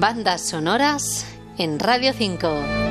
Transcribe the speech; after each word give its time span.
Bandas 0.00 0.40
sonoras 0.40 1.26
en 1.58 1.78
Radio 1.78 2.14
5. 2.14 2.89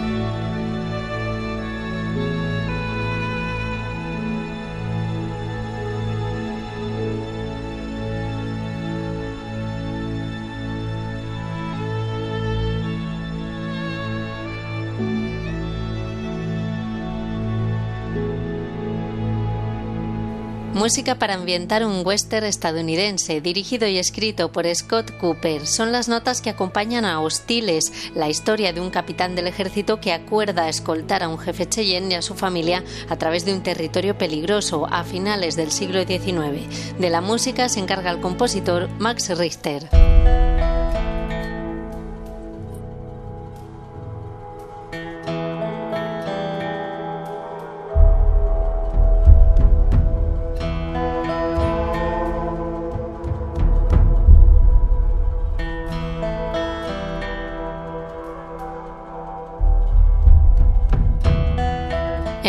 Música 20.73 21.15
para 21.15 21.33
ambientar 21.33 21.83
un 21.83 22.05
western 22.05 22.45
estadounidense, 22.45 23.41
dirigido 23.41 23.87
y 23.87 23.97
escrito 23.97 24.51
por 24.51 24.65
Scott 24.73 25.17
Cooper. 25.17 25.65
Son 25.65 25.91
las 25.91 26.07
notas 26.07 26.41
que 26.41 26.51
acompañan 26.51 27.05
a 27.05 27.19
Hostiles, 27.21 28.11
la 28.13 28.29
historia 28.29 28.71
de 28.71 28.79
un 28.79 28.91
capitán 28.91 29.35
del 29.35 29.47
ejército 29.47 29.99
que 29.99 30.13
acuerda 30.13 30.69
escoltar 30.69 31.23
a 31.23 31.27
un 31.27 31.39
jefe 31.39 31.67
Cheyenne 31.67 32.11
y 32.11 32.15
a 32.15 32.21
su 32.21 32.35
familia 32.35 32.83
a 33.09 33.17
través 33.17 33.45
de 33.45 33.53
un 33.53 33.63
territorio 33.63 34.17
peligroso 34.17 34.87
a 34.91 35.03
finales 35.03 35.55
del 35.55 35.71
siglo 35.71 36.03
XIX. 36.03 36.99
De 36.99 37.09
la 37.09 37.21
música 37.21 37.67
se 37.67 37.79
encarga 37.79 38.11
el 38.11 38.21
compositor 38.21 38.89
Max 38.99 39.35
Richter. 39.37 39.89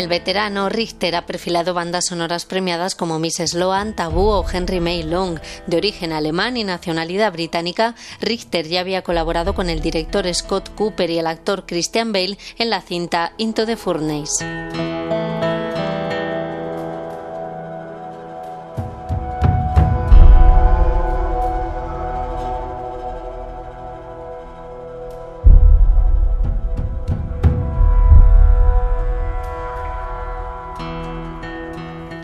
El 0.00 0.08
veterano 0.08 0.70
Richter 0.70 1.14
ha 1.14 1.26
perfilado 1.26 1.74
bandas 1.74 2.06
sonoras 2.06 2.46
premiadas 2.46 2.94
como 2.94 3.18
Miss 3.18 3.34
Sloan, 3.34 3.94
Tabú 3.94 4.28
o 4.28 4.46
Henry 4.50 4.80
May 4.80 5.02
Long. 5.02 5.38
De 5.66 5.76
origen 5.76 6.14
alemán 6.14 6.56
y 6.56 6.64
nacionalidad 6.64 7.30
británica, 7.34 7.94
Richter 8.22 8.66
ya 8.66 8.80
había 8.80 9.02
colaborado 9.02 9.54
con 9.54 9.68
el 9.68 9.82
director 9.82 10.24
Scott 10.34 10.74
Cooper 10.74 11.10
y 11.10 11.18
el 11.18 11.26
actor 11.26 11.66
Christian 11.66 12.14
Bale 12.14 12.38
en 12.56 12.70
la 12.70 12.80
cinta 12.80 13.34
Into 13.36 13.66
the 13.66 13.76
Furnace. 13.76 14.42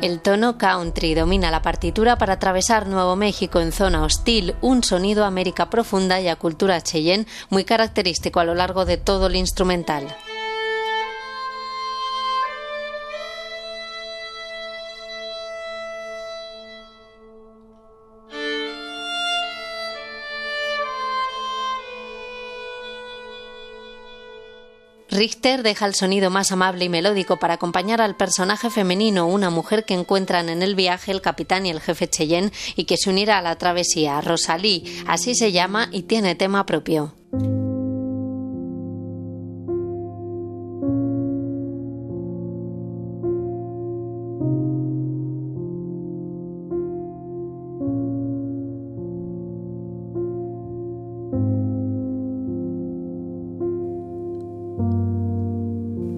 El 0.07 0.21
tono 0.21 0.57
country 0.57 1.15
domina 1.15 1.51
la 1.51 1.63
partitura 1.63 2.17
para 2.17 2.35
atravesar 2.35 2.87
Nuevo 2.87 3.17
México 3.17 3.59
en 3.59 3.73
zona 3.73 4.05
hostil, 4.05 4.55
un 4.61 4.85
sonido 4.85 5.25
a 5.25 5.27
América 5.27 5.69
profunda 5.69 6.21
y 6.21 6.29
a 6.29 6.37
cultura 6.37 6.81
Cheyenne 6.81 7.27
muy 7.51 7.65
característico 7.65 8.39
a 8.39 8.45
lo 8.45 8.55
largo 8.55 8.85
de 8.85 8.99
todo 8.99 9.27
el 9.27 9.35
instrumental. 9.35 10.07
Richter 25.17 25.63
deja 25.63 25.87
el 25.87 25.95
sonido 25.95 26.29
más 26.29 26.53
amable 26.53 26.85
y 26.85 26.89
melódico 26.91 27.39
para 27.39 27.55
acompañar 27.55 28.03
al 28.03 28.17
personaje 28.17 28.69
femenino, 28.69 29.27
una 29.27 29.49
mujer 29.49 29.87
que 29.87 29.95
encuentran 29.95 30.51
en 30.51 30.63
el 30.63 30.75
viaje 30.75 31.11
el 31.11 31.23
capitán 31.23 31.65
y 31.65 31.71
el 31.71 31.81
jefe 31.81 32.07
Cheyenne 32.07 32.53
y 32.77 32.85
que 32.85 32.99
se 32.99 33.09
unirá 33.09 33.39
a 33.39 33.43
la 33.43 33.57
travesía. 33.57 34.21
Rosalie, 34.21 34.85
así 35.07 35.35
se 35.35 35.53
llama 35.53 35.89
y 35.91 36.03
tiene 36.03 36.35
tema 36.35 36.67
propio. 36.67 37.15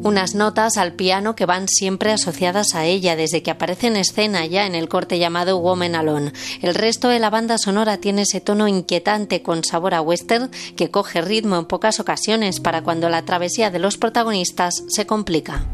Unas 0.03 0.35
notas 0.35 0.77
al 0.77 0.93
piano 0.93 1.35
que 1.35 1.47
van 1.47 1.69
siempre 1.69 2.13
asociadas 2.13 2.75
a 2.75 2.85
ella 2.85 3.17
desde 3.17 3.43
que 3.43 3.51
aparece 3.51 3.89
en 3.89 3.97
escena 3.97 4.47
ya 4.47 4.67
en 4.67 4.75
el 4.75 4.89
corte 4.89 5.19
llamado 5.19 5.59
Woman 5.59 5.95
Alone. 5.95 6.33
El 6.63 6.75
resto 6.75 7.09
de 7.09 7.19
la 7.19 7.31
banda 7.31 7.59
sonora 7.59 7.99
tiene 7.99 8.23
ese 8.23 8.41
tono 8.41 8.69
inquietante 8.69 9.43
con 9.43 9.65
sabor 9.65 9.95
a 9.95 10.01
western 10.01 10.51
que 10.77 10.91
coge 10.91 11.21
ritmo 11.21 11.57
en 11.57 11.67
pocas 11.67 12.01
ocasiones 12.01 12.61
para 12.61 12.83
cuando 12.83 13.09
la 13.09 13.25
travesía 13.25 13.71
de 13.71 13.79
los 13.79 13.97
protagonistas 13.97 14.83
se 14.89 15.07
complica. 15.07 15.67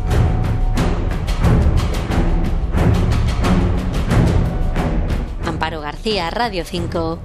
Amparo 5.44 5.82
García, 5.82 6.30
Radio 6.30 6.64
5. 6.64 7.18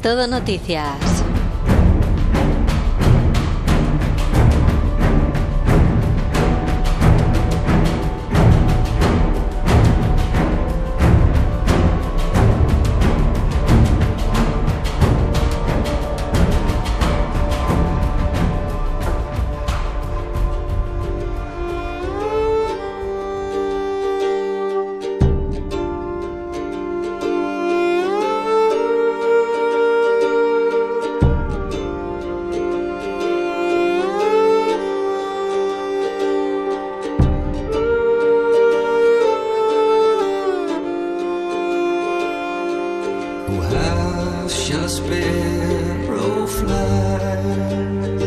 Todo 0.00 0.26
Noticias. 0.28 1.24
sparrow 44.88 46.46
fly. 46.46 48.23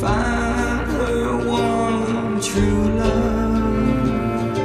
Find 0.00 0.86
her 0.96 1.22
one 1.46 2.40
true 2.40 2.84
love. 3.00 4.58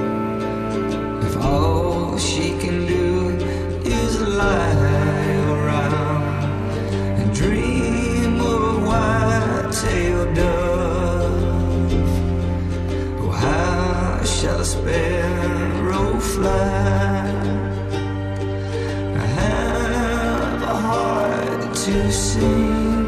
If 1.28 1.36
all 1.38 2.18
she 2.18 2.58
can 2.64 2.86
do 2.86 3.38
is 3.86 4.22
lie 4.22 5.38
around 5.54 6.44
and 7.20 7.34
dream 7.34 8.42
of 8.42 8.84
white-tailed 8.88 10.36
dove, 10.36 11.44
oh 13.22 13.32
how 13.32 14.24
shall 14.24 14.60
a 14.60 14.66
sparrow 14.66 16.20
fly? 16.20 16.73
to 21.86 22.12
see. 22.12 23.03